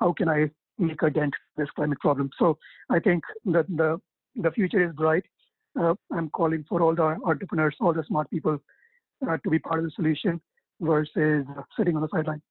how 0.00 0.12
can 0.12 0.28
I 0.28 0.50
make 0.78 1.02
a 1.02 1.10
dent 1.10 1.34
this 1.56 1.70
climate 1.70 2.00
problem? 2.00 2.30
So 2.38 2.58
I 2.90 2.98
think 2.98 3.22
that 3.46 3.66
the 3.68 4.00
the 4.36 4.50
future 4.50 4.82
is 4.84 4.94
bright. 4.94 5.24
Uh, 5.78 5.94
I'm 6.12 6.30
calling 6.30 6.64
for 6.68 6.82
all 6.82 6.94
the 6.94 7.16
entrepreneurs, 7.24 7.76
all 7.80 7.92
the 7.92 8.04
smart 8.04 8.30
people, 8.30 8.58
uh, 9.28 9.36
to 9.38 9.50
be 9.50 9.58
part 9.58 9.78
of 9.80 9.84
the 9.84 9.90
solution 9.92 10.40
versus 10.80 11.46
sitting 11.76 11.96
on 11.96 12.02
the 12.02 12.08
sideline. 12.12 12.42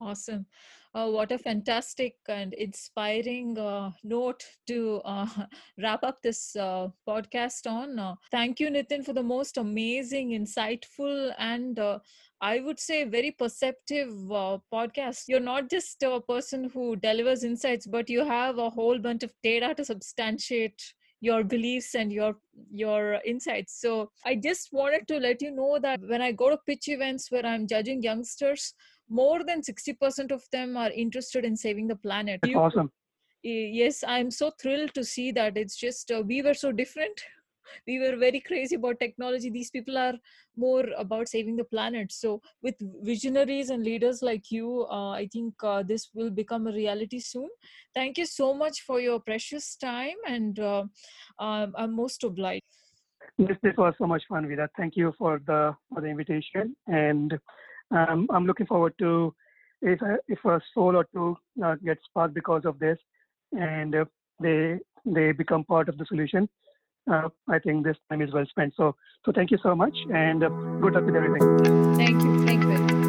Awesome. 0.00 0.46
Uh, 0.94 1.08
what 1.08 1.32
a 1.32 1.38
fantastic 1.38 2.16
and 2.28 2.52
inspiring 2.52 3.56
uh, 3.58 3.90
note 4.04 4.44
to 4.66 5.00
uh, 5.06 5.26
wrap 5.82 6.02
up 6.02 6.20
this 6.22 6.54
uh, 6.56 6.88
podcast 7.08 7.66
on. 7.66 7.98
Uh, 7.98 8.14
thank 8.30 8.60
you, 8.60 8.68
Nitin, 8.68 9.02
for 9.02 9.14
the 9.14 9.22
most 9.22 9.56
amazing, 9.56 10.30
insightful, 10.30 11.32
and 11.38 11.78
uh, 11.78 11.98
I 12.42 12.60
would 12.60 12.78
say 12.78 13.04
very 13.04 13.30
perceptive 13.30 14.10
podcast. 14.70 15.24
You're 15.28 15.40
not 15.40 15.70
just 15.70 16.02
a 16.02 16.20
person 16.20 16.68
who 16.74 16.96
delivers 16.96 17.42
insights, 17.42 17.86
but 17.86 18.10
you 18.10 18.26
have 18.26 18.58
a 18.58 18.68
whole 18.68 18.98
bunch 18.98 19.22
of 19.22 19.32
data 19.42 19.74
to 19.74 19.84
substantiate 19.86 20.92
your 21.22 21.44
beliefs 21.44 21.94
and 21.94 22.12
your 22.12 22.34
your 22.72 23.20
insights 23.24 23.80
so 23.80 24.10
i 24.26 24.34
just 24.34 24.70
wanted 24.72 25.06
to 25.06 25.18
let 25.18 25.40
you 25.40 25.52
know 25.52 25.78
that 25.80 26.00
when 26.08 26.20
i 26.20 26.32
go 26.32 26.50
to 26.50 26.58
pitch 26.66 26.88
events 26.88 27.30
where 27.30 27.46
i'm 27.46 27.64
judging 27.64 28.02
youngsters 28.02 28.74
more 29.12 29.44
than 29.44 29.62
60% 29.62 30.32
of 30.32 30.42
them 30.50 30.76
are 30.76 30.90
interested 30.90 31.44
in 31.44 31.56
saving 31.56 31.88
the 31.88 32.00
planet. 32.08 32.40
You- 32.52 32.58
awesome. 32.64 32.90
yes 33.50 33.96
i'm 34.14 34.28
so 34.34 34.48
thrilled 34.62 34.92
to 34.96 35.04
see 35.12 35.30
that. 35.38 35.56
It's 35.62 35.76
just 35.76 36.12
uh, 36.16 36.22
we 36.32 36.42
were 36.48 36.58
so 36.64 36.72
different. 36.82 37.22
We 37.88 37.94
were 38.02 38.16
very 38.20 38.40
crazy 38.46 38.76
about 38.76 38.98
technology. 39.00 39.48
These 39.56 39.70
people 39.74 39.96
are 39.96 40.14
more 40.62 40.84
about 41.02 41.28
saving 41.32 41.56
the 41.60 41.66
planet. 41.74 42.12
So 42.12 42.32
with 42.66 42.74
visionaries 43.10 43.70
and 43.74 43.84
leaders 43.84 44.20
like 44.28 44.50
you 44.56 44.86
uh, 44.96 45.10
i 45.20 45.28
think 45.34 45.66
uh, 45.72 45.82
this 45.92 46.08
will 46.14 46.32
become 46.40 46.66
a 46.72 46.74
reality 46.78 47.20
soon. 47.28 47.48
Thank 48.00 48.18
you 48.22 48.26
so 48.34 48.52
much 48.64 48.82
for 48.88 49.00
your 49.06 49.20
precious 49.30 49.70
time 49.76 50.28
and 50.36 50.64
uh, 50.72 50.84
um, 51.38 51.74
i'm 51.84 51.96
most 52.04 52.30
obliged. 52.30 52.62
This, 53.38 53.56
this 53.62 53.74
was 53.76 53.94
so 53.98 54.06
much 54.06 54.22
fun, 54.28 54.48
Vida. 54.48 54.68
Thank 54.76 54.96
you 54.96 55.12
for 55.18 55.40
the 55.46 55.74
for 55.88 56.00
the 56.00 56.08
invitation, 56.08 56.76
and 56.86 57.38
um, 57.92 58.26
I'm 58.30 58.46
looking 58.46 58.66
forward 58.66 58.94
to 58.98 59.34
if 59.80 60.00
if 60.28 60.44
a 60.44 60.60
soul 60.74 60.96
or 60.96 61.06
two 61.12 61.36
uh, 61.64 61.76
gets 61.84 62.04
sparked 62.04 62.34
because 62.34 62.64
of 62.64 62.78
this, 62.78 62.98
and 63.52 63.94
uh, 63.94 64.04
they 64.40 64.78
they 65.04 65.32
become 65.32 65.64
part 65.64 65.88
of 65.88 65.98
the 65.98 66.06
solution. 66.06 66.48
Uh, 67.10 67.28
I 67.48 67.58
think 67.58 67.84
this 67.84 67.96
time 68.08 68.22
is 68.22 68.32
well 68.32 68.46
spent. 68.46 68.74
So 68.76 68.94
so 69.24 69.32
thank 69.32 69.50
you 69.50 69.58
so 69.62 69.74
much, 69.74 69.96
and 70.12 70.44
uh, 70.44 70.48
good 70.80 70.94
luck 70.94 71.04
with 71.04 71.16
everything. 71.16 71.96
thank 71.96 72.22
you 72.22 72.46
thank 72.46 72.62
you 72.64 73.02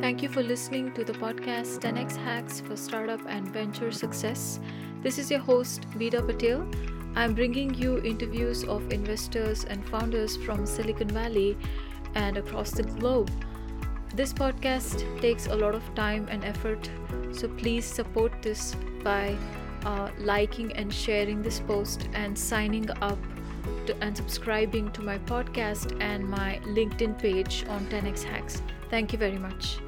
Thank 0.00 0.22
you 0.22 0.28
for 0.28 0.42
listening 0.42 0.92
to 0.94 1.04
the 1.04 1.12
podcast 1.12 1.80
10x 1.80 2.16
Hacks 2.16 2.60
for 2.60 2.76
Startup 2.76 3.20
and 3.28 3.48
Venture 3.48 3.92
Success. 3.92 4.58
This 5.02 5.18
is 5.18 5.30
your 5.30 5.40
host, 5.40 5.84
Vida 5.96 6.20
Patel. 6.20 6.68
I'm 7.14 7.34
bringing 7.34 7.74
you 7.74 8.02
interviews 8.02 8.64
of 8.64 8.92
investors 8.92 9.64
and 9.64 9.86
founders 9.88 10.36
from 10.36 10.66
Silicon 10.66 11.08
Valley 11.08 11.56
and 12.14 12.36
across 12.36 12.72
the 12.72 12.82
globe. 12.82 13.30
This 14.20 14.34
podcast 14.34 15.00
takes 15.22 15.46
a 15.46 15.56
lot 15.56 15.74
of 15.74 15.82
time 15.94 16.28
and 16.30 16.44
effort, 16.44 16.90
so 17.32 17.48
please 17.48 17.86
support 17.86 18.42
this 18.42 18.76
by 19.02 19.34
uh, 19.86 20.10
liking 20.18 20.74
and 20.74 20.92
sharing 20.92 21.40
this 21.40 21.60
post 21.60 22.06
and 22.12 22.38
signing 22.38 22.90
up 23.00 23.18
to, 23.86 23.96
and 24.02 24.14
subscribing 24.14 24.92
to 24.92 25.00
my 25.00 25.16
podcast 25.20 25.98
and 26.02 26.28
my 26.28 26.60
LinkedIn 26.64 27.18
page 27.18 27.64
on 27.70 27.86
10x 27.86 28.22
Hacks. 28.22 28.60
Thank 28.90 29.14
you 29.14 29.18
very 29.18 29.38
much. 29.38 29.78